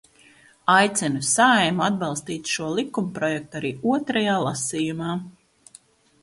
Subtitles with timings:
[0.75, 5.13] Aicinu Saeimu atbalstīt šo likumprojektu arī otrajā lasījumā.